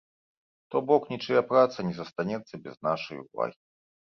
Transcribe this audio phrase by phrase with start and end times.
[0.75, 3.57] То бок, нічыя праца не застанецца без нашай увагі.